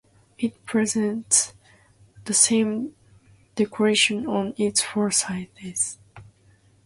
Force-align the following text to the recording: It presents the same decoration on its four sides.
It 0.39 0.65
presents 0.65 1.53
the 2.25 2.33
same 2.33 2.95
decoration 3.53 4.25
on 4.25 4.55
its 4.57 4.81
four 4.81 5.11
sides. 5.11 5.99